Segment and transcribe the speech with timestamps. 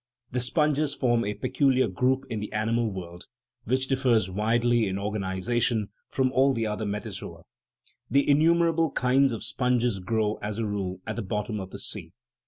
[0.31, 3.27] The sponges form a peculiar group in the animal world,
[3.65, 7.43] which differs widely in organization from all the other metazoa.
[8.09, 12.13] The innumerable kinds of sponges grow, as a rule, at the bottom of the sea.